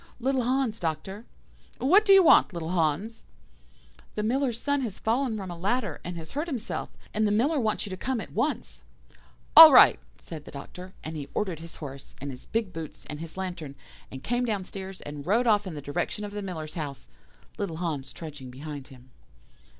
"'Little 0.19 0.41
Hans, 0.41 0.79
Doctor.' 0.79 1.25
"'What 1.77 2.05
do 2.05 2.11
you 2.11 2.23
want, 2.23 2.53
little 2.53 2.71
Hans?' 2.71 3.23
"'The 4.15 4.23
Miller's 4.23 4.59
son 4.59 4.81
has 4.81 4.97
fallen 4.97 5.37
from 5.37 5.51
a 5.51 5.55
ladder, 5.55 6.01
and 6.03 6.17
has 6.17 6.31
hurt 6.31 6.47
himself, 6.47 6.89
and 7.13 7.27
the 7.27 7.31
Miller 7.31 7.59
wants 7.59 7.85
you 7.85 7.91
to 7.91 7.97
come 7.97 8.19
at 8.19 8.31
once.' 8.31 8.81
"'All 9.55 9.71
right!' 9.71 9.99
said 10.17 10.45
the 10.45 10.49
Doctor; 10.49 10.93
and 11.03 11.15
he 11.15 11.29
ordered 11.35 11.59
his 11.59 11.75
horse, 11.75 12.15
and 12.19 12.31
his 12.31 12.47
big 12.47 12.73
boots, 12.73 13.05
and 13.11 13.19
his 13.19 13.37
lantern, 13.37 13.75
and 14.11 14.23
came 14.23 14.43
downstairs, 14.43 15.01
and 15.01 15.27
rode 15.27 15.45
off 15.45 15.67
in 15.67 15.75
the 15.75 15.81
direction 15.83 16.23
of 16.25 16.31
the 16.31 16.41
Miller's 16.41 16.73
house, 16.73 17.07
little 17.59 17.77
Hans 17.77 18.11
trudging 18.11 18.49
behind 18.49 18.87
him. 18.87 19.11